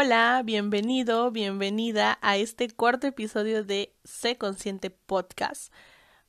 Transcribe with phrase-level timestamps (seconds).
[0.00, 5.72] Hola, bienvenido, bienvenida a este cuarto episodio de Sé Consciente Podcast.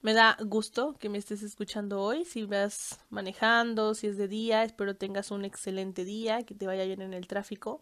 [0.01, 2.25] Me da gusto que me estés escuchando hoy.
[2.25, 6.83] Si vas manejando, si es de día, espero tengas un excelente día, que te vaya
[6.83, 7.79] bien en el tráfico.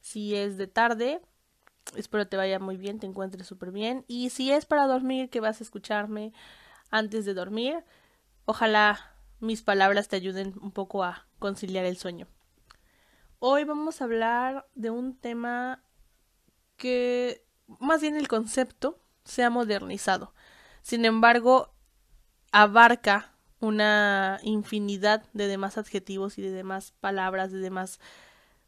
[0.00, 1.20] Si es de tarde,
[1.94, 4.04] espero te vaya muy bien, te encuentres súper bien.
[4.08, 6.32] Y si es para dormir, que vas a escucharme
[6.90, 7.84] antes de dormir,
[8.44, 12.26] ojalá mis palabras te ayuden un poco a conciliar el sueño.
[13.40, 15.80] Hoy vamos a hablar de un tema
[16.76, 17.44] que
[17.78, 20.34] más bien el concepto se ha modernizado.
[20.82, 21.72] Sin embargo,
[22.50, 28.00] abarca una infinidad de demás adjetivos y de demás palabras, de demás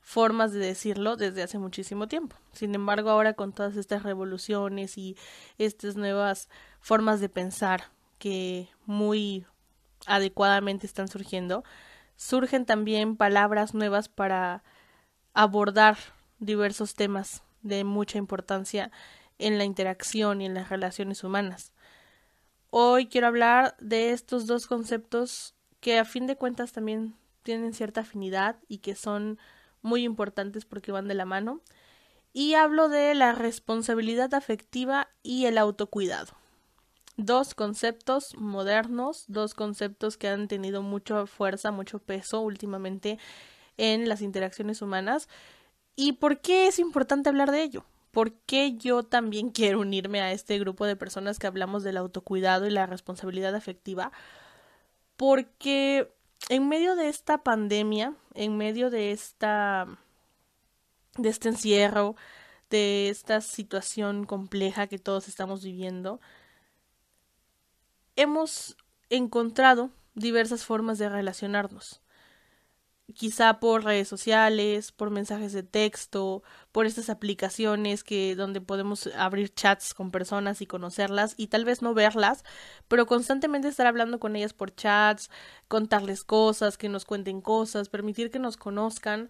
[0.00, 2.36] formas de decirlo desde hace muchísimo tiempo.
[2.52, 5.16] Sin embargo, ahora con todas estas revoluciones y
[5.58, 6.48] estas nuevas
[6.80, 7.90] formas de pensar
[8.20, 9.46] que muy
[10.06, 11.64] adecuadamente están surgiendo,
[12.20, 14.62] surgen también palabras nuevas para
[15.32, 15.96] abordar
[16.38, 18.90] diversos temas de mucha importancia
[19.38, 21.72] en la interacción y en las relaciones humanas.
[22.68, 28.02] Hoy quiero hablar de estos dos conceptos que a fin de cuentas también tienen cierta
[28.02, 29.38] afinidad y que son
[29.80, 31.62] muy importantes porque van de la mano.
[32.34, 36.34] Y hablo de la responsabilidad afectiva y el autocuidado
[37.24, 43.18] dos conceptos modernos, dos conceptos que han tenido mucha fuerza, mucho peso últimamente
[43.76, 45.28] en las interacciones humanas.
[45.96, 47.84] ¿Y por qué es importante hablar de ello?
[48.10, 52.66] ¿Por qué yo también quiero unirme a este grupo de personas que hablamos del autocuidado
[52.66, 54.12] y la responsabilidad afectiva?
[55.16, 56.12] Porque
[56.48, 59.86] en medio de esta pandemia, en medio de esta
[61.16, 62.16] de este encierro,
[62.70, 66.20] de esta situación compleja que todos estamos viviendo,
[68.16, 68.76] hemos
[69.08, 72.00] encontrado diversas formas de relacionarnos.
[73.14, 79.52] Quizá por redes sociales, por mensajes de texto, por estas aplicaciones que donde podemos abrir
[79.52, 82.44] chats con personas y conocerlas y tal vez no verlas,
[82.86, 85.28] pero constantemente estar hablando con ellas por chats,
[85.66, 89.28] contarles cosas, que nos cuenten cosas, permitir que nos conozcan.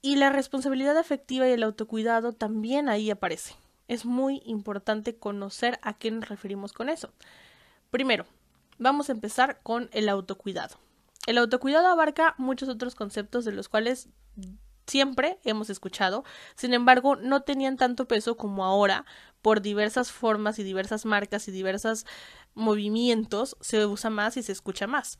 [0.00, 3.56] Y la responsabilidad afectiva y el autocuidado también ahí aparece.
[3.88, 7.12] Es muy importante conocer a qué nos referimos con eso.
[7.96, 8.26] Primero,
[8.76, 10.76] vamos a empezar con el autocuidado.
[11.26, 14.10] El autocuidado abarca muchos otros conceptos de los cuales
[14.86, 16.22] siempre hemos escuchado,
[16.56, 19.06] sin embargo, no tenían tanto peso como ahora,
[19.40, 22.04] por diversas formas y diversas marcas y diversos
[22.52, 25.18] movimientos, se usa más y se escucha más.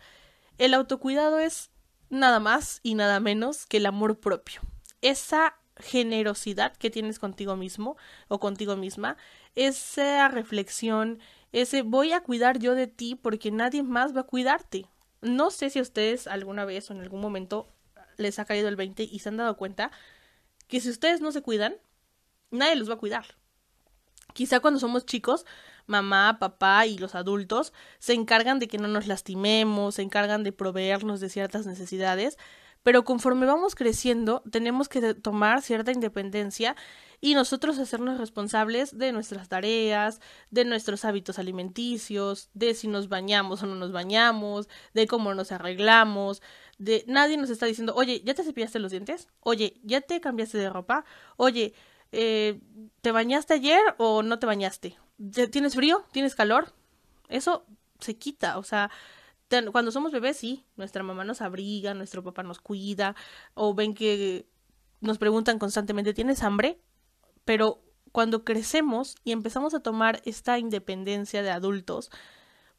[0.58, 1.70] El autocuidado es
[2.10, 4.60] nada más y nada menos que el amor propio.
[5.00, 7.97] Esa generosidad que tienes contigo mismo
[8.28, 9.16] o contigo misma,
[9.54, 11.20] esa reflexión,
[11.56, 14.84] ese voy a cuidar yo de ti porque nadie más va a cuidarte.
[15.22, 17.72] No sé si a ustedes alguna vez o en algún momento
[18.19, 19.91] les ha caído el 20 y se han dado cuenta
[20.69, 21.77] que si ustedes no se cuidan,
[22.50, 23.37] nadie los va a cuidar.
[24.34, 25.47] Quizá cuando somos chicos,
[25.87, 30.53] mamá, papá y los adultos se encargan de que no nos lastimemos, se encargan de
[30.53, 32.37] proveernos de ciertas necesidades,
[32.87, 36.77] pero conforme vamos creciendo tenemos que tomar cierta independencia
[37.21, 40.21] y nosotros hacernos responsables de nuestras tareas,
[40.53, 45.51] de nuestros hábitos alimenticios, de si nos bañamos o no nos bañamos, de cómo nos
[45.51, 46.43] arreglamos,
[46.79, 49.27] de nadie nos está diciendo, oye, ¿ya te cepillaste los dientes?
[49.41, 51.05] Oye, ¿ya te cambiaste de ropa?
[51.37, 51.75] Oye,
[52.13, 52.61] eh,
[53.01, 54.97] ¿te bañaste ayer o no te bañaste?
[55.51, 56.05] ¿Tienes frío?
[56.13, 56.73] ¿Tienes calor?
[57.29, 57.67] Eso
[57.99, 58.93] se quita, o sea,
[59.73, 63.15] cuando somos bebés, sí, nuestra mamá nos abriga, nuestro papá nos cuida,
[63.55, 64.47] o ven que
[65.01, 66.81] nos preguntan constantemente, ¿tienes hambre?
[67.45, 72.11] Pero cuando crecemos y empezamos a tomar esta independencia de adultos,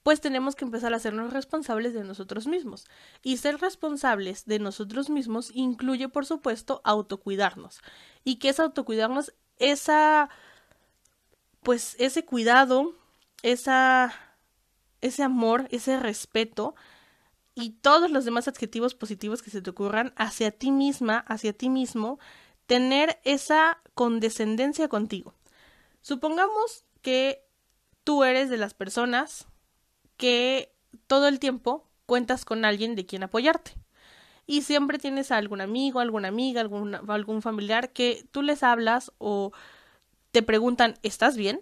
[0.04, 2.86] pues tenemos que empezar a hacernos responsables de nosotros mismos.
[3.24, 7.82] Y ser responsables de nosotros mismos incluye, por supuesto, autocuidarnos.
[8.24, 9.34] ¿Y qué es autocuidarnos?
[9.60, 10.30] Esa,
[11.62, 12.94] pues ese cuidado,
[13.44, 14.14] esa,
[15.02, 16.76] ese amor, ese respeto
[17.56, 21.70] y todos los demás adjetivos positivos que se te ocurran hacia ti misma, hacia ti
[21.70, 22.20] mismo,
[22.68, 25.34] tener esa condescendencia contigo.
[26.02, 27.44] Supongamos que
[28.04, 29.48] tú eres de las personas
[30.18, 30.74] que
[31.08, 33.74] todo el tiempo cuentas con alguien de quien apoyarte.
[34.46, 39.12] Y siempre tienes a algún amigo, alguna amiga, algún, algún familiar que tú les hablas
[39.18, 39.52] o
[40.32, 41.62] te preguntan, ¿estás bien?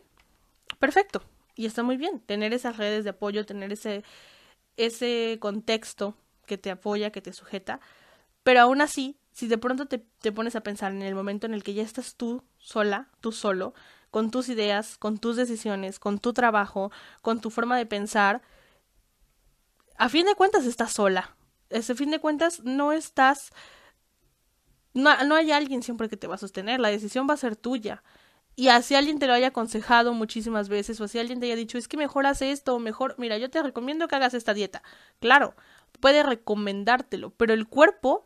[0.78, 1.24] Perfecto.
[1.56, 4.04] Y está muy bien tener esas redes de apoyo, tener ese,
[4.78, 6.16] ese contexto
[6.46, 7.80] que te apoya, que te sujeta.
[8.44, 11.54] Pero aún así, si de pronto te, te pones a pensar en el momento en
[11.54, 13.74] el que ya estás tú sola, tú solo,
[14.12, 16.92] con tus ideas, con tus decisiones, con tu trabajo,
[17.22, 18.42] con tu forma de pensar,
[19.98, 21.36] a fin de cuentas estás sola.
[21.72, 23.52] A fin de cuentas no estás
[24.96, 27.56] no, no hay alguien siempre que te va a sostener, la decisión va a ser
[27.56, 28.02] tuya.
[28.56, 31.78] Y así alguien te lo haya aconsejado muchísimas veces, o así alguien te haya dicho,
[31.78, 34.82] es que mejor haz esto, o mejor, mira, yo te recomiendo que hagas esta dieta.
[35.20, 35.56] Claro,
[36.00, 38.26] puede recomendártelo, pero el cuerpo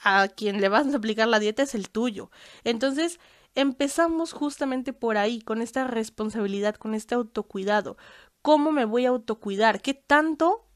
[0.00, 2.30] a quien le vas a aplicar la dieta es el tuyo.
[2.62, 3.18] Entonces,
[3.54, 7.96] empezamos justamente por ahí, con esta responsabilidad, con este autocuidado.
[8.42, 9.80] ¿Cómo me voy a autocuidar?
[9.80, 10.66] ¿Qué tanto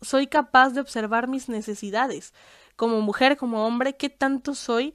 [0.00, 2.32] soy capaz de observar mis necesidades?
[2.76, 4.94] Como mujer, como hombre, ¿qué tanto soy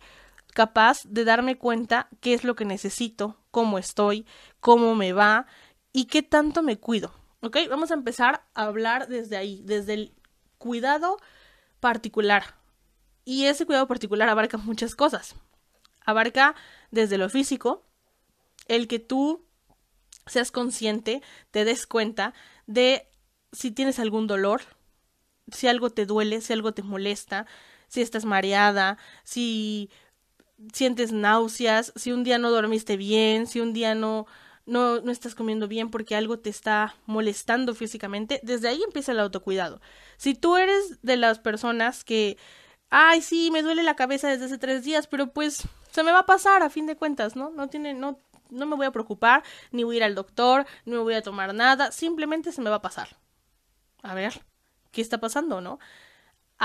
[0.55, 4.25] capaz de darme cuenta qué es lo que necesito, cómo estoy,
[4.61, 5.47] cómo me va
[5.91, 7.13] y qué tanto me cuido.
[7.41, 7.57] ¿Ok?
[7.69, 10.15] Vamos a empezar a hablar desde ahí, desde el
[10.57, 11.17] cuidado
[11.81, 12.55] particular.
[13.25, 15.35] Y ese cuidado particular abarca muchas cosas.
[16.05, 16.55] Abarca
[16.89, 17.85] desde lo físico,
[18.69, 19.45] el que tú
[20.25, 21.21] seas consciente,
[21.51, 22.33] te des cuenta
[22.65, 23.09] de
[23.51, 24.61] si tienes algún dolor,
[25.51, 27.45] si algo te duele, si algo te molesta,
[27.89, 29.91] si estás mareada, si
[30.73, 34.25] sientes náuseas, si un día no dormiste bien, si un día no,
[34.65, 39.19] no, no estás comiendo bien porque algo te está molestando físicamente, desde ahí empieza el
[39.19, 39.81] autocuidado.
[40.17, 42.37] Si tú eres de las personas que,
[42.89, 46.19] ay, sí, me duele la cabeza desde hace tres días, pero pues se me va
[46.19, 47.51] a pasar a fin de cuentas, ¿no?
[47.51, 48.19] No tiene, no,
[48.49, 51.21] no me voy a preocupar, ni voy a ir al doctor, ni me voy a
[51.21, 53.17] tomar nada, simplemente se me va a pasar.
[54.03, 54.41] A ver,
[54.91, 55.79] ¿qué está pasando, no?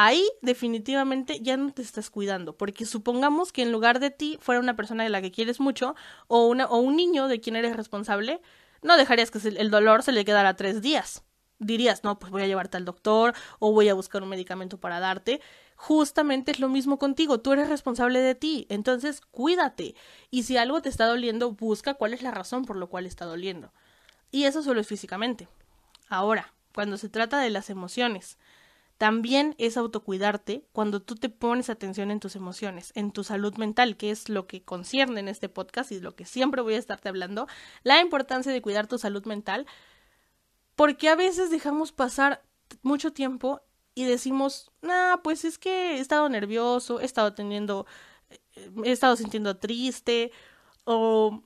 [0.04, 4.60] Ahí definitivamente ya no te estás cuidando, porque supongamos que en lugar de ti fuera
[4.60, 5.94] una persona de la que quieres mucho
[6.28, 8.40] o, una, o un niño de quien eres responsable,
[8.82, 11.22] no dejarías que el dolor se le quedara tres días.
[11.58, 14.98] Dirías, no, pues voy a llevarte al doctor o voy a buscar un medicamento para
[14.98, 15.42] darte.
[15.76, 19.94] Justamente es lo mismo contigo, tú eres responsable de ti, entonces cuídate.
[20.30, 23.26] Y si algo te está doliendo, busca cuál es la razón por lo cual está
[23.26, 23.72] doliendo.
[24.30, 25.48] Y eso solo es físicamente.
[26.08, 28.38] Ahora, cuando se trata de las emociones,
[29.00, 33.96] también es autocuidarte cuando tú te pones atención en tus emociones, en tu salud mental,
[33.96, 37.08] que es lo que concierne en este podcast y lo que siempre voy a estarte
[37.08, 37.46] hablando,
[37.82, 39.64] la importancia de cuidar tu salud mental,
[40.76, 42.42] porque a veces dejamos pasar
[42.82, 43.62] mucho tiempo
[43.94, 47.86] y decimos, nah, pues es que he estado nervioso, he estado teniendo,
[48.28, 50.30] eh, he estado sintiendo triste,
[50.84, 51.42] o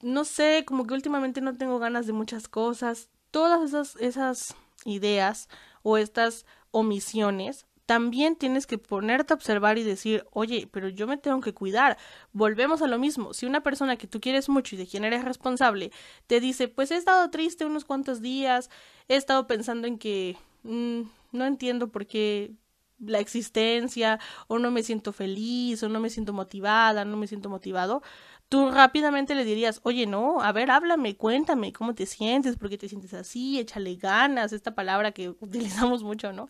[0.00, 3.10] no sé, como que últimamente no tengo ganas de muchas cosas.
[3.30, 4.56] Todas esas, esas
[4.86, 5.50] ideas
[5.84, 11.18] o estas omisiones, también tienes que ponerte a observar y decir, oye, pero yo me
[11.18, 11.98] tengo que cuidar.
[12.32, 13.34] Volvemos a lo mismo.
[13.34, 15.92] Si una persona que tú quieres mucho y de quien eres responsable
[16.26, 18.70] te dice, pues he estado triste unos cuantos días,
[19.08, 21.02] he estado pensando en que mm,
[21.32, 22.52] no entiendo por qué
[22.98, 27.50] la existencia, o no me siento feliz, o no me siento motivada, no me siento
[27.50, 28.02] motivado,
[28.48, 32.78] tú rápidamente le dirías, oye, no, a ver, háblame, cuéntame cómo te sientes, por qué
[32.78, 36.48] te sientes así, échale ganas, esta palabra que utilizamos mucho, ¿no?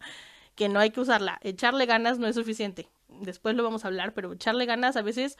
[0.55, 1.39] Que no hay que usarla.
[1.43, 2.89] Echarle ganas no es suficiente.
[3.09, 5.39] Después lo vamos a hablar, pero echarle ganas a veces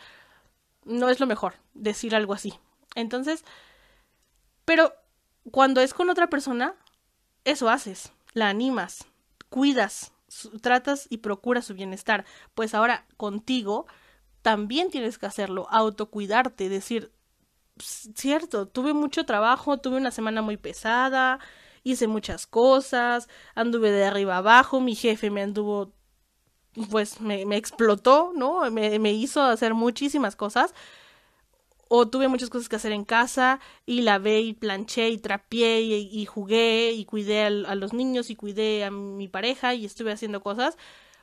[0.85, 2.55] no es lo mejor, decir algo así.
[2.95, 3.45] Entonces,
[4.65, 4.93] pero
[5.51, 6.75] cuando es con otra persona,
[7.45, 9.07] eso haces, la animas,
[9.49, 10.13] cuidas,
[10.61, 12.25] tratas y procuras su bienestar.
[12.55, 13.87] Pues ahora contigo
[14.45, 17.11] también tienes que hacerlo, autocuidarte, decir,
[17.79, 21.39] cierto, tuve mucho trabajo, tuve una semana muy pesada,
[21.83, 25.95] hice muchas cosas, anduve de arriba abajo, mi jefe me anduvo,
[26.91, 28.71] pues me, me explotó, ¿no?
[28.71, 30.75] Me, me, hizo hacer muchísimas cosas.
[31.89, 36.27] O tuve muchas cosas que hacer en casa y lavé y planché y trapié y,
[36.27, 40.77] jugué y cuidé a los niños y cuidé a mi pareja y estuve haciendo cosas.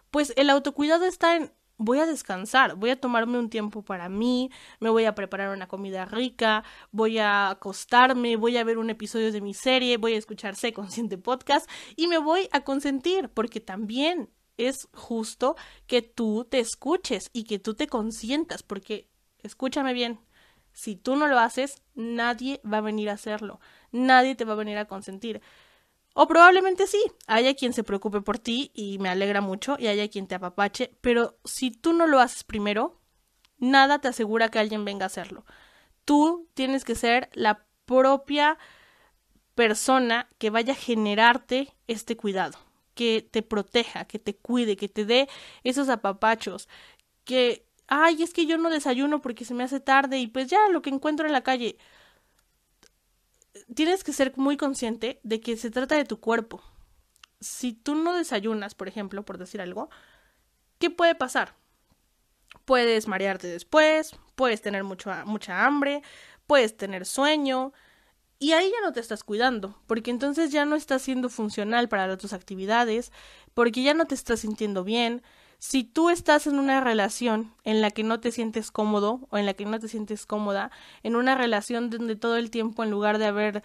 [0.09, 4.51] Pues el autocuidado está en voy a descansar, voy a tomarme un tiempo para mí,
[4.79, 9.31] me voy a preparar una comida rica, voy a acostarme, voy a ver un episodio
[9.31, 13.59] de mi serie, voy a escuchar Sé Consciente Podcast y me voy a consentir porque
[13.59, 15.55] también es justo
[15.87, 19.09] que tú te escuches y que tú te consientas porque
[19.39, 20.19] escúchame bien,
[20.73, 23.59] si tú no lo haces, nadie va a venir a hacerlo,
[23.91, 25.41] nadie te va a venir a consentir.
[26.13, 30.09] O probablemente sí, haya quien se preocupe por ti y me alegra mucho y haya
[30.09, 32.99] quien te apapache, pero si tú no lo haces primero,
[33.57, 35.45] nada te asegura que alguien venga a hacerlo.
[36.03, 38.57] Tú tienes que ser la propia
[39.55, 42.57] persona que vaya a generarte este cuidado,
[42.93, 45.29] que te proteja, que te cuide, que te dé
[45.63, 46.67] esos apapachos,
[47.23, 50.59] que, ay, es que yo no desayuno porque se me hace tarde y pues ya
[50.69, 51.77] lo que encuentro en la calle
[53.75, 56.61] tienes que ser muy consciente de que se trata de tu cuerpo.
[57.39, 59.89] Si tú no desayunas, por ejemplo, por decir algo,
[60.77, 61.55] ¿qué puede pasar?
[62.65, 66.01] Puedes marearte después, puedes tener mucha hambre,
[66.47, 67.73] puedes tener sueño,
[68.41, 72.17] y ahí ya no te estás cuidando, porque entonces ya no estás siendo funcional para
[72.17, 73.11] tus actividades,
[73.53, 75.21] porque ya no te estás sintiendo bien.
[75.63, 79.45] Si tú estás en una relación en la que no te sientes cómodo o en
[79.45, 80.71] la que no te sientes cómoda,
[81.03, 83.63] en una relación donde todo el tiempo en lugar de haber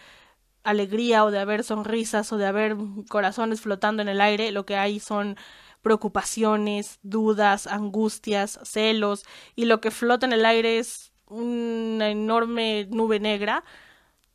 [0.63, 2.77] alegría o de haber sonrisas o de haber
[3.09, 5.39] corazones flotando en el aire, lo que hay son
[5.81, 9.25] preocupaciones, dudas, angustias, celos
[9.55, 13.65] y lo que flota en el aire es una enorme nube negra,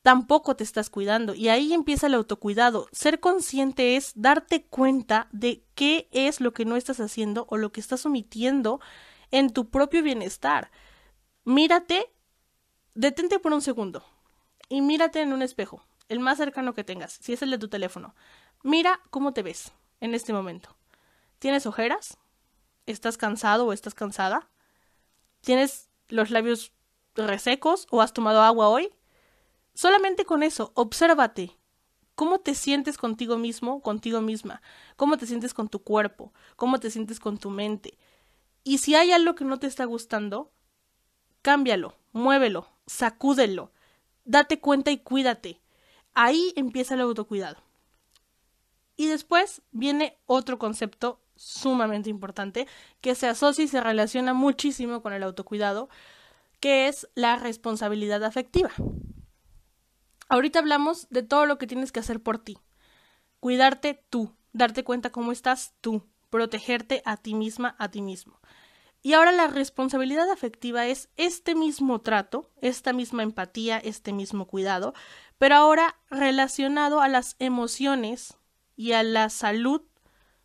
[0.02, 1.34] tampoco te estás cuidando.
[1.34, 2.88] Y ahí empieza el autocuidado.
[2.92, 7.72] Ser consciente es darte cuenta de qué es lo que no estás haciendo o lo
[7.72, 8.80] que estás omitiendo
[9.32, 10.72] en tu propio bienestar.
[11.44, 12.12] Mírate,
[12.94, 14.04] detente por un segundo
[14.70, 17.68] y mírate en un espejo, el más cercano que tengas, si es el de tu
[17.68, 18.16] teléfono.
[18.64, 20.76] Mira cómo te ves en este momento.
[21.40, 22.18] ¿Tienes ojeras?
[22.86, 24.50] ¿Estás cansado o estás cansada?
[25.42, 26.72] ¿Tienes los labios
[27.16, 28.94] resecos o has tomado agua hoy?
[29.74, 31.58] Solamente con eso, obsérvate.
[32.16, 34.62] ¿Cómo te sientes contigo mismo, contigo misma?
[34.96, 36.34] ¿Cómo te sientes con tu cuerpo?
[36.56, 37.98] ¿Cómo te sientes con tu mente?
[38.64, 40.52] Y si hay algo que no te está gustando,
[41.42, 43.72] cámbialo, muévelo, sacúdelo,
[44.26, 45.62] date cuenta y cuídate.
[46.14, 47.58] Ahí empieza el autocuidado.
[48.98, 52.68] Y después viene otro concepto sumamente importante
[53.00, 55.90] que se asocia y se relaciona muchísimo con el autocuidado,
[56.60, 58.70] que es la responsabilidad afectiva.
[60.32, 62.58] Ahorita hablamos de todo lo que tienes que hacer por ti.
[63.42, 68.40] Cuidarte tú, darte cuenta cómo estás tú, protegerte a ti misma, a ti mismo.
[69.02, 74.94] Y ahora la responsabilidad afectiva es este mismo trato, esta misma empatía, este mismo cuidado,
[75.38, 78.38] pero ahora relacionado a las emociones
[78.78, 79.82] y a la salud,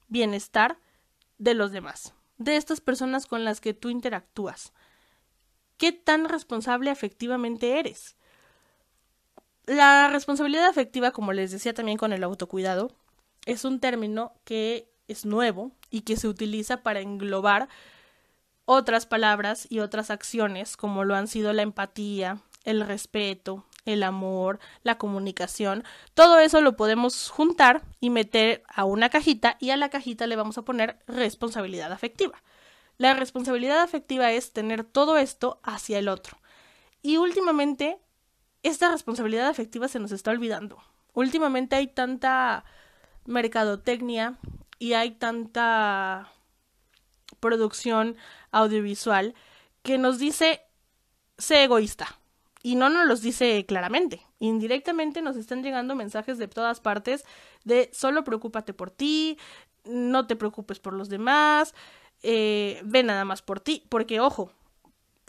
[0.08, 0.80] bienestar
[1.38, 4.72] de los demás, de estas personas con las que tú interactúas.
[5.76, 8.16] ¿Qué tan responsable afectivamente eres?
[9.66, 12.92] La responsabilidad afectiva, como les decía también con el autocuidado,
[13.46, 17.68] es un término que es nuevo y que se utiliza para englobar
[18.64, 24.60] otras palabras y otras acciones como lo han sido la empatía, el respeto, el amor,
[24.82, 25.84] la comunicación.
[26.14, 30.36] Todo eso lo podemos juntar y meter a una cajita y a la cajita le
[30.36, 32.42] vamos a poner responsabilidad afectiva.
[32.98, 36.38] La responsabilidad afectiva es tener todo esto hacia el otro.
[37.02, 37.98] Y últimamente
[38.68, 40.78] esta responsabilidad afectiva se nos está olvidando.
[41.12, 42.64] Últimamente hay tanta
[43.24, 44.38] mercadotecnia
[44.78, 46.30] y hay tanta
[47.40, 48.16] producción
[48.50, 49.34] audiovisual
[49.82, 50.62] que nos dice
[51.38, 52.18] sé egoísta.
[52.62, 54.22] Y no nos los dice claramente.
[54.40, 57.24] Indirectamente nos están llegando mensajes de todas partes
[57.64, 59.38] de solo preocúpate por ti,
[59.84, 61.74] no te preocupes por los demás,
[62.22, 63.84] eh, ve nada más por ti.
[63.88, 64.50] Porque, ojo,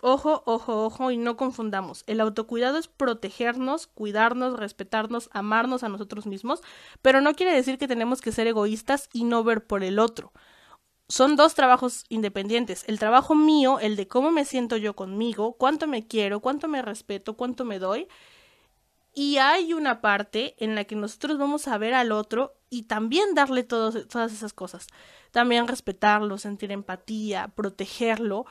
[0.01, 2.03] Ojo, ojo, ojo, y no confundamos.
[2.05, 6.61] El autocuidado es protegernos, cuidarnos, respetarnos, amarnos a nosotros mismos,
[7.01, 10.31] pero no quiere decir que tenemos que ser egoístas y no ver por el otro.
[11.09, 12.83] Son dos trabajos independientes.
[12.87, 16.81] El trabajo mío, el de cómo me siento yo conmigo, cuánto me quiero, cuánto me
[16.83, 18.07] respeto, cuánto me doy.
[19.13, 23.33] Y hay una parte en la que nosotros vamos a ver al otro y también
[23.33, 24.87] darle todas esas cosas.
[25.31, 28.45] También respetarlo, sentir empatía, protegerlo,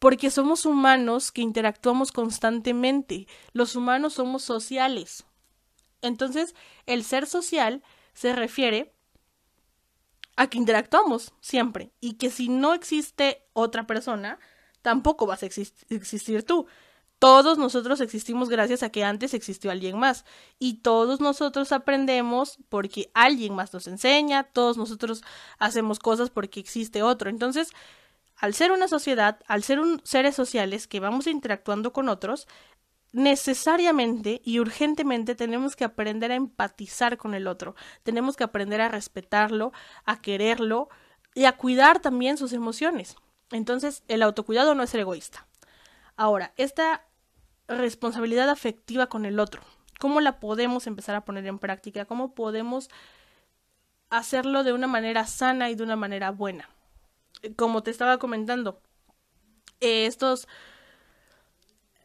[0.00, 3.28] porque somos humanos que interactuamos constantemente.
[3.52, 5.24] Los humanos somos sociales.
[6.02, 6.54] Entonces,
[6.86, 8.92] el ser social se refiere
[10.36, 14.38] a que interactuamos siempre y que si no existe otra persona,
[14.80, 16.66] tampoco vas a existir tú.
[17.18, 20.24] Todos nosotros existimos gracias a que antes existió alguien más
[20.58, 25.22] y todos nosotros aprendemos porque alguien más nos enseña, todos nosotros
[25.58, 27.28] hacemos cosas porque existe otro.
[27.28, 27.74] Entonces,
[28.40, 32.48] al ser una sociedad, al ser un, seres sociales que vamos interactuando con otros,
[33.12, 38.88] necesariamente y urgentemente tenemos que aprender a empatizar con el otro, tenemos que aprender a
[38.88, 39.72] respetarlo,
[40.06, 40.88] a quererlo
[41.34, 43.16] y a cuidar también sus emociones.
[43.50, 45.46] Entonces, el autocuidado no es ser egoísta.
[46.16, 47.04] Ahora, esta
[47.68, 49.60] responsabilidad afectiva con el otro,
[49.98, 52.06] ¿cómo la podemos empezar a poner en práctica?
[52.06, 52.88] ¿Cómo podemos
[54.08, 56.70] hacerlo de una manera sana y de una manera buena?
[57.56, 58.80] Como te estaba comentando,
[59.80, 60.46] eh, estos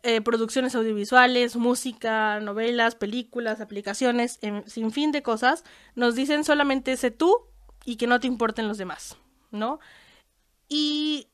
[0.03, 5.63] eh, producciones audiovisuales, música, novelas, películas, aplicaciones, sin fin de cosas,
[5.95, 7.35] nos dicen solamente sé tú
[7.85, 9.17] y que no te importen los demás,
[9.51, 9.79] ¿no?
[10.67, 11.27] Y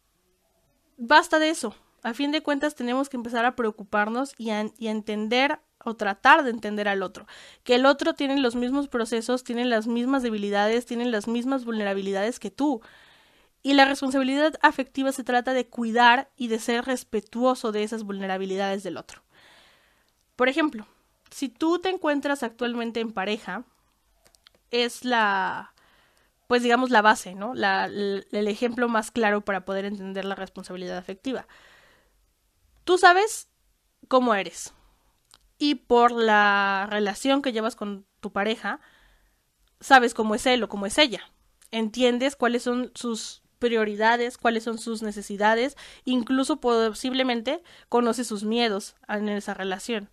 [0.98, 1.76] basta de eso.
[2.04, 5.96] A fin de cuentas tenemos que empezar a preocuparnos y a, y a entender o
[5.96, 7.28] tratar de entender al otro,
[7.64, 12.40] que el otro tiene los mismos procesos, tiene las mismas debilidades, tiene las mismas vulnerabilidades
[12.40, 12.82] que tú.
[13.64, 18.84] Y la responsabilidad afectiva se trata de cuidar y de ser respetuoso de esas vulnerabilidades
[18.84, 19.22] del otro.
[20.36, 20.88] Por ejemplo,
[21.30, 23.64] si tú te encuentras actualmente en pareja,
[24.72, 25.74] es la
[26.48, 27.54] pues digamos la base, ¿no?
[27.54, 31.48] La, el ejemplo más claro para poder entender la responsabilidad afectiva.
[32.84, 33.48] Tú sabes
[34.10, 34.74] cómo eres
[35.58, 38.82] y por la relación que llevas con tu pareja,
[39.80, 41.22] sabes cómo es él o cómo es ella.
[41.72, 49.30] Entiendes cuáles son sus prioridades, cuáles son sus necesidades, incluso posiblemente conoces sus miedos en
[49.30, 50.10] esa relación.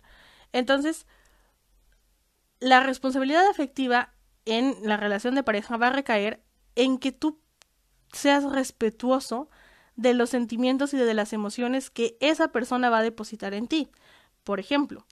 [0.53, 1.07] Entonces,
[2.59, 4.13] la responsabilidad afectiva
[4.45, 6.43] en la relación de pareja va a recaer
[6.75, 7.41] en que tú
[8.13, 9.49] seas respetuoso
[9.95, 13.89] de los sentimientos y de las emociones que esa persona va a depositar en ti.
[14.43, 15.05] Por ejemplo,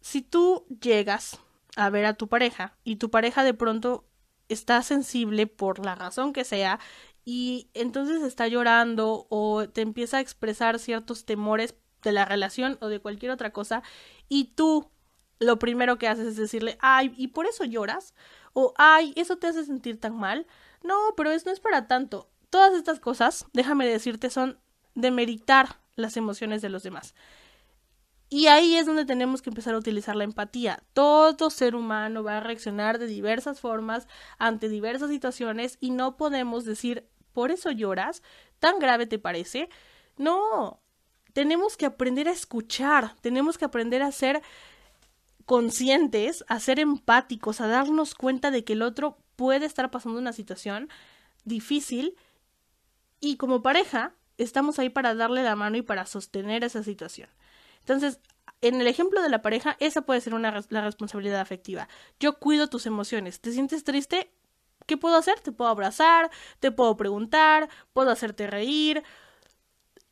[0.00, 1.38] si tú llegas
[1.76, 4.04] a ver a tu pareja y tu pareja de pronto
[4.50, 6.80] está sensible por la razón que sea
[7.32, 12.88] y entonces está llorando o te empieza a expresar ciertos temores de la relación o
[12.88, 13.84] de cualquier otra cosa
[14.28, 14.90] y tú
[15.38, 18.14] lo primero que haces es decirle, ay, ¿y por eso lloras?
[18.52, 20.48] O, ay, ¿eso te hace sentir tan mal?
[20.82, 22.28] No, pero eso no es para tanto.
[22.50, 24.58] Todas estas cosas, déjame decirte, son
[24.96, 27.14] de meritar las emociones de los demás.
[28.28, 30.82] Y ahí es donde tenemos que empezar a utilizar la empatía.
[30.94, 36.64] Todo ser humano va a reaccionar de diversas formas ante diversas situaciones y no podemos
[36.64, 38.22] decir, por eso lloras,
[38.58, 39.68] tan grave te parece.
[40.16, 40.80] No,
[41.32, 44.42] tenemos que aprender a escuchar, tenemos que aprender a ser
[45.46, 50.32] conscientes, a ser empáticos, a darnos cuenta de que el otro puede estar pasando una
[50.32, 50.88] situación
[51.44, 52.16] difícil
[53.20, 57.28] y como pareja estamos ahí para darle la mano y para sostener esa situación.
[57.80, 58.20] Entonces,
[58.60, 61.88] en el ejemplo de la pareja, esa puede ser una, la responsabilidad afectiva.
[62.18, 63.40] Yo cuido tus emociones.
[63.40, 64.30] ¿Te sientes triste?
[64.90, 65.38] ¿Qué puedo hacer?
[65.38, 69.04] Te puedo abrazar, te puedo preguntar, puedo hacerte reír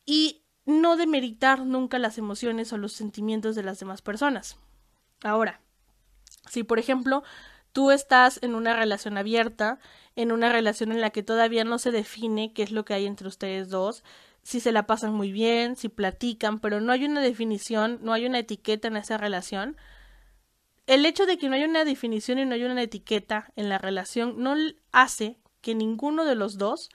[0.06, 4.56] y no demeritar nunca las emociones o los sentimientos de las demás personas.
[5.24, 5.60] Ahora,
[6.48, 7.24] si por ejemplo
[7.72, 9.80] tú estás en una relación abierta,
[10.14, 13.06] en una relación en la que todavía no se define qué es lo que hay
[13.06, 14.04] entre ustedes dos,
[14.44, 18.26] si se la pasan muy bien, si platican, pero no hay una definición, no hay
[18.26, 19.76] una etiqueta en esa relación,
[20.88, 23.76] el hecho de que no haya una definición y no haya una etiqueta en la
[23.76, 24.54] relación no
[24.90, 26.88] hace que ninguno de los dos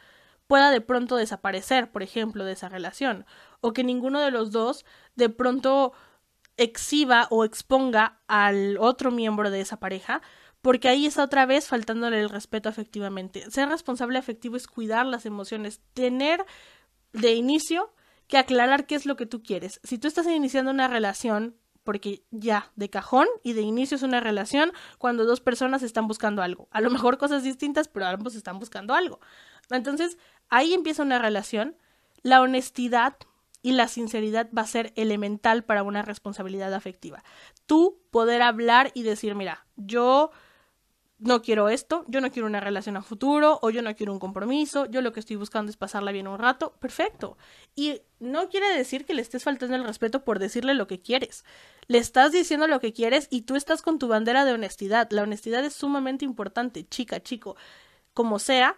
[0.48, 3.26] pueda de pronto desaparecer, por ejemplo, de esa relación,
[3.62, 4.84] o que ninguno de los dos
[5.16, 5.94] de pronto
[6.58, 10.24] exhiba o exponga al otro miembro de esa pareja,
[10.62, 13.50] porque ahí está otra vez faltándole el respeto afectivamente.
[13.52, 16.44] Ser responsable afectivo es cuidar las emociones, tener
[17.12, 17.94] de inicio
[18.28, 19.80] que aclarar qué es lo que tú quieres.
[19.84, 24.20] Si tú estás iniciando una relación, porque ya, de cajón y de inicio es una
[24.20, 26.68] relación cuando dos personas están buscando algo.
[26.72, 29.20] A lo mejor cosas distintas, pero ambos están buscando algo.
[29.70, 30.18] Entonces,
[30.50, 31.76] ahí empieza una relación.
[32.22, 33.16] La honestidad
[33.62, 37.24] y la sinceridad va a ser elemental para una responsabilidad afectiva.
[37.66, 40.32] Tú poder hablar y decir, mira, yo
[41.24, 44.20] no quiero esto, yo no quiero una relación a futuro o yo no quiero un
[44.20, 47.38] compromiso, yo lo que estoy buscando es pasarla bien un rato, perfecto.
[47.76, 51.46] Y no quiere decir que le estés faltando el respeto por decirle lo que quieres.
[51.88, 55.10] Le estás diciendo lo que quieres y tú estás con tu bandera de honestidad.
[55.12, 57.56] La honestidad es sumamente importante, chica, chico,
[58.14, 58.78] como sea.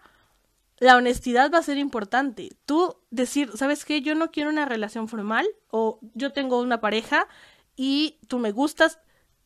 [0.77, 2.55] La honestidad va a ser importante.
[2.65, 4.01] Tú decir, ¿sabes qué?
[4.01, 7.27] Yo no quiero una relación formal o yo tengo una pareja
[7.75, 8.99] y tú me gustas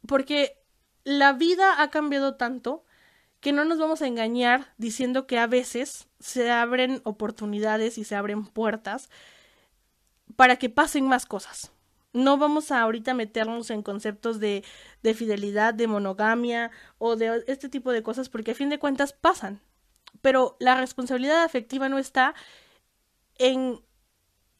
[0.05, 0.59] porque
[1.05, 2.83] la vida ha cambiado tanto
[3.39, 8.15] que no nos vamos a engañar diciendo que a veces se abren oportunidades y se
[8.15, 9.09] abren puertas
[10.35, 11.71] para que pasen más cosas.
[12.11, 14.63] No vamos a ahorita meternos en conceptos de,
[15.03, 19.13] de fidelidad, de monogamia o de este tipo de cosas porque a fin de cuentas
[19.13, 19.61] pasan.
[20.21, 22.33] Pero la responsabilidad afectiva no está
[23.37, 23.79] en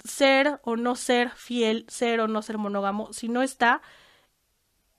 [0.04, 3.82] ser o no ser fiel, ser o no ser monógamo, sino está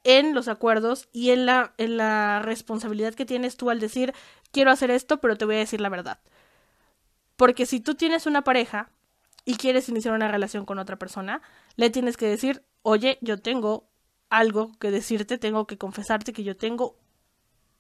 [0.05, 4.15] en los acuerdos y en la, en la responsabilidad que tienes tú al decir
[4.53, 6.21] quiero hacer esto, pero te voy a decir la verdad.
[7.37, 8.91] Porque si tú tienes una pareja
[9.45, 11.41] y quieres iniciar una relación con otra persona,
[11.77, 13.89] le tienes que decir, oye, yo tengo
[14.29, 16.99] algo que decirte, tengo que confesarte que yo tengo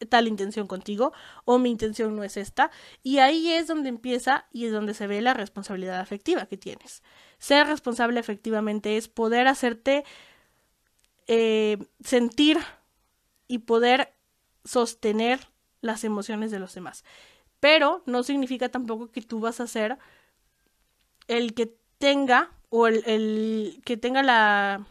[0.09, 1.12] tal intención contigo
[1.44, 2.70] o mi intención no es esta
[3.02, 7.02] y ahí es donde empieza y es donde se ve la responsabilidad afectiva que tienes.
[7.38, 10.04] Ser responsable efectivamente es poder hacerte
[11.32, 12.58] eh, sentir
[13.46, 14.12] y poder
[14.64, 15.38] sostener
[15.80, 17.04] las emociones de los demás.
[17.60, 19.96] Pero no significa tampoco que tú vas a ser
[21.28, 24.84] el que tenga o el, el que tenga la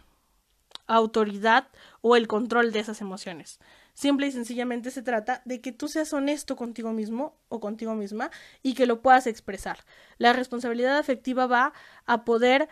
[0.87, 1.67] autoridad
[1.99, 3.59] o el control de esas emociones.
[3.93, 8.31] Simple y sencillamente se trata de que tú seas honesto contigo mismo o contigo misma
[8.63, 9.79] y que lo puedas expresar.
[10.17, 11.73] La responsabilidad afectiva va
[12.05, 12.69] a poder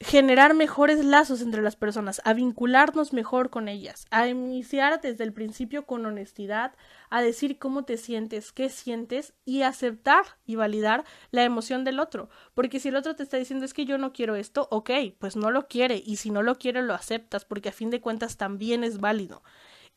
[0.00, 5.32] generar mejores lazos entre las personas, a vincularnos mejor con ellas, a iniciar desde el
[5.32, 6.74] principio con honestidad,
[7.08, 12.28] a decir cómo te sientes, qué sientes y aceptar y validar la emoción del otro.
[12.52, 15.34] Porque si el otro te está diciendo es que yo no quiero esto, ok, pues
[15.34, 18.36] no lo quiere y si no lo quiere lo aceptas porque a fin de cuentas
[18.36, 19.42] también es válido.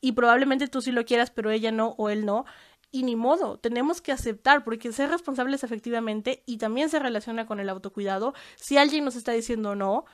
[0.00, 2.46] Y probablemente tú sí lo quieras, pero ella no o él no
[2.92, 7.60] y ni modo, tenemos que aceptar, porque ser responsables efectivamente y también se relaciona con
[7.60, 8.34] el autocuidado.
[8.56, 10.04] Si alguien nos está diciendo no,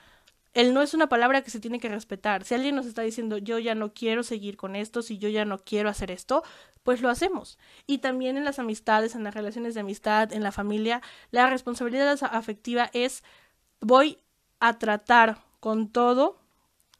[0.52, 2.44] el no es una palabra que se tiene que respetar.
[2.44, 5.44] Si alguien nos está diciendo yo ya no quiero seguir con esto, si yo ya
[5.44, 6.42] no quiero hacer esto,
[6.82, 7.58] pues lo hacemos.
[7.86, 12.18] Y también en las amistades, en las relaciones de amistad, en la familia, la responsabilidad
[12.22, 13.22] afectiva es
[13.80, 14.18] voy
[14.60, 16.38] a tratar con todo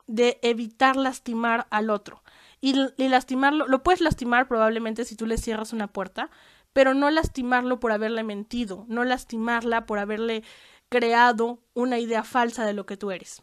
[0.07, 2.23] de evitar lastimar al otro
[2.67, 6.31] y, lastimarlo, lo puedes lastimar probablemente si tú le cierras una puerta,
[6.73, 10.43] pero no lastimarlo por haberle mentido, no lastimarla por haberle
[10.89, 13.41] creado una idea falsa de lo que tú eres.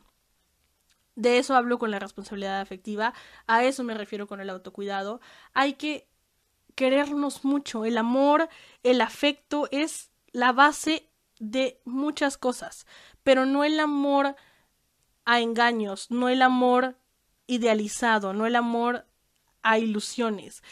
[1.16, 3.14] De eso hablo con la responsabilidad afectiva,
[3.48, 5.22] a eso me refiero con el autocuidado.
[5.54, 6.10] Hay que
[6.76, 8.50] querernos mucho, el amor,
[8.84, 11.08] el afecto es la base
[11.40, 12.88] de muchas cosas,
[13.24, 14.36] pero no el amor
[15.24, 16.98] a engaños, no el amor
[17.48, 19.06] idealizado, no el amor
[19.64, 20.64] a ilusiones.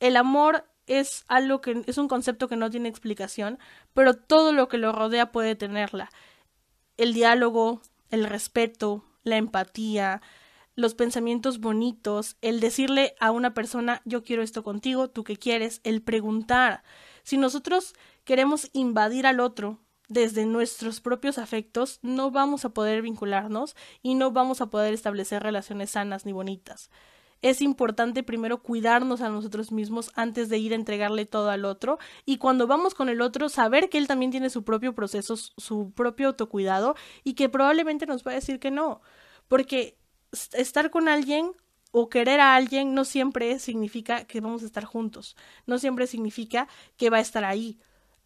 [0.00, 3.58] El amor es algo que es un concepto que no tiene explicación,
[3.94, 6.10] pero todo lo que lo rodea puede tenerla.
[6.96, 10.20] El diálogo, el respeto, la empatía,
[10.74, 15.80] los pensamientos bonitos, el decirle a una persona yo quiero esto contigo, tú qué quieres,
[15.84, 16.82] el preguntar.
[17.22, 17.94] Si nosotros
[18.24, 24.30] queremos invadir al otro desde nuestros propios afectos, no vamos a poder vincularnos y no
[24.30, 26.90] vamos a poder establecer relaciones sanas ni bonitas.
[27.42, 31.98] Es importante primero cuidarnos a nosotros mismos antes de ir a entregarle todo al otro.
[32.24, 35.92] Y cuando vamos con el otro saber que él también tiene su propio proceso, su
[35.92, 39.02] propio autocuidado y que probablemente nos va a decir que no,
[39.48, 39.98] porque
[40.52, 41.52] estar con alguien
[41.90, 46.68] o querer a alguien no siempre significa que vamos a estar juntos, no siempre significa
[46.96, 47.78] que va a estar ahí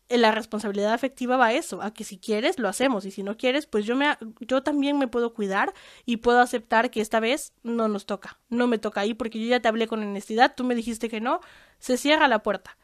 [0.08, 3.36] la responsabilidad afectiva va a eso, a que si quieres lo hacemos y si no
[3.36, 7.52] quieres, pues yo me yo también me puedo cuidar y puedo aceptar que esta vez
[7.62, 10.64] no nos toca, no me toca ahí porque yo ya te hablé con honestidad, tú
[10.64, 11.40] me dijiste que no,
[11.78, 12.76] se cierra la puerta.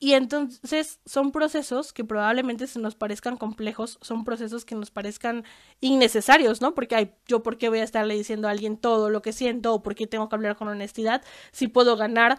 [0.00, 5.44] Y entonces son procesos que probablemente se nos parezcan complejos, son procesos que nos parezcan
[5.80, 6.74] innecesarios, ¿no?
[6.74, 9.74] Porque ay, yo por qué voy a estarle diciendo a alguien todo lo que siento
[9.74, 12.38] o por qué tengo que hablar con honestidad si puedo ganar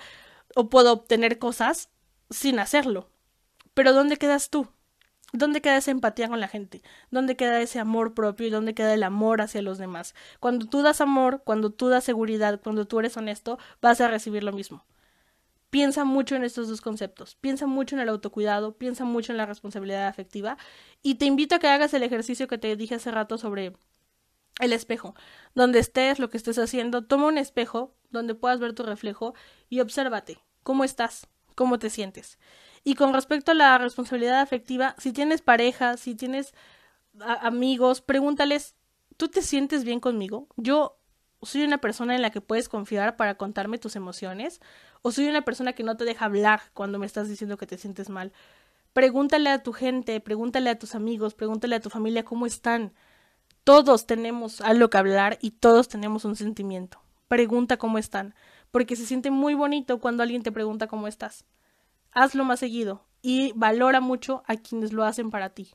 [0.56, 1.90] o puedo obtener cosas
[2.30, 3.10] sin hacerlo.
[3.80, 4.68] Pero ¿dónde quedas tú?
[5.32, 6.82] ¿Dónde queda esa empatía con la gente?
[7.12, 10.16] ¿Dónde queda ese amor propio y dónde queda el amor hacia los demás?
[10.42, 14.44] Cuando tú das amor, cuando tú das seguridad, cuando tú eres honesto, vas a recibir
[14.44, 14.86] lo mismo.
[15.70, 19.46] Piensa mucho en estos dos conceptos, piensa mucho en el autocuidado, piensa mucho en la
[19.46, 20.58] responsabilidad afectiva
[21.02, 23.78] y te invito a que hagas el ejercicio que te dije hace rato sobre
[24.60, 25.16] el espejo.
[25.56, 29.36] Donde estés, lo que estés haciendo, toma un espejo donde puedas ver tu reflejo
[29.70, 30.44] y obsérvate.
[30.64, 31.30] ¿Cómo estás?
[31.56, 32.38] ¿Cómo te sientes?
[32.84, 36.54] Y con respecto a la responsabilidad afectiva, si tienes pareja, si tienes
[37.20, 38.76] amigos, pregúntales,
[39.18, 40.48] ¿tú te sientes bien conmigo?
[40.56, 40.98] Yo
[41.42, 44.62] soy una persona en la que puedes confiar para contarme tus emociones
[45.02, 47.78] o soy una persona que no te deja hablar cuando me estás diciendo que te
[47.78, 48.32] sientes mal.
[48.94, 52.94] Pregúntale a tu gente, pregúntale a tus amigos, pregúntale a tu familia cómo están.
[53.64, 57.02] Todos tenemos algo que hablar y todos tenemos un sentimiento.
[57.28, 58.34] Pregunta cómo están,
[58.72, 61.46] porque se siente muy bonito cuando alguien te pregunta cómo estás
[62.12, 65.72] hazlo más seguido y valora mucho a quienes lo hacen para ti.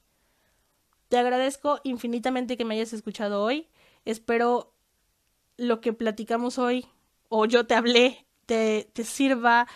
[1.09, 3.69] Te agradezco infinitamente que me hayas escuchado hoy.
[4.05, 4.75] Espero
[5.57, 6.87] lo que platicamos hoy
[7.29, 9.67] o yo te hablé te, te sirva,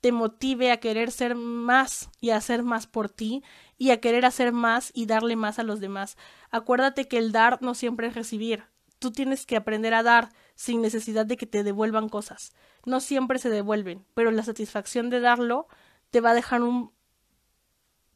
[0.00, 3.42] te motive a querer ser más y a hacer más por ti
[3.76, 6.16] y a querer hacer más y darle más a los demás.
[6.50, 8.64] Acuérdate que el dar no siempre es recibir.
[8.98, 12.52] Tú tienes que aprender a dar sin necesidad de que te devuelvan cosas.
[12.84, 15.68] No siempre se devuelven, pero la satisfacción de darlo
[16.10, 16.92] te va a dejar un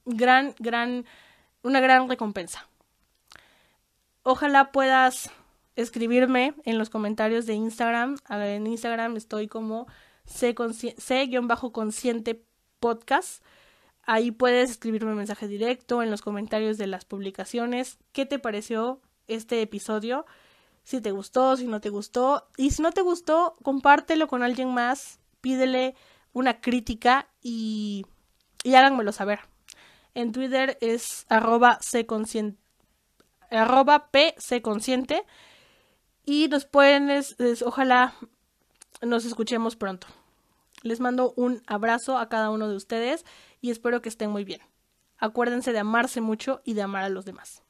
[0.05, 1.05] gran, gran,
[1.63, 2.67] una gran recompensa.
[4.23, 5.31] Ojalá puedas
[5.77, 8.17] escribirme en los comentarios de Instagram.
[8.29, 9.87] En Instagram estoy como
[10.27, 12.45] C-consciente
[12.79, 13.43] podcast.
[14.05, 17.99] Ahí puedes escribirme un mensaje directo en los comentarios de las publicaciones.
[18.13, 20.27] ¿Qué te pareció este episodio?
[20.85, 22.49] Si te gustó, si no te gustó.
[22.57, 25.21] Y si no te gustó, compártelo con alguien más.
[25.41, 25.95] Pídele
[26.33, 28.07] una crítica y,
[28.65, 29.41] háganmelo saber.
[30.15, 31.79] En Twitter es arroba
[33.51, 34.11] arroba
[34.63, 35.25] consciente
[36.25, 37.11] y nos pueden,
[37.65, 38.15] ojalá
[39.01, 40.07] nos escuchemos pronto.
[40.83, 43.25] Les mando un abrazo a cada uno de ustedes
[43.61, 44.61] y espero que estén muy bien.
[45.19, 47.63] Acuérdense de amarse mucho y de amar a los demás.